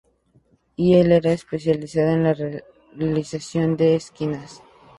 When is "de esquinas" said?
3.77-4.63